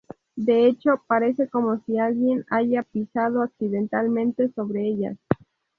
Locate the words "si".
1.85-1.99